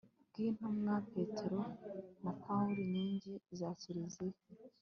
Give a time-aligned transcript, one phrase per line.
[0.29, 1.59] bw'intumwa petero
[2.23, 4.39] na paulo inkingi za kiliziya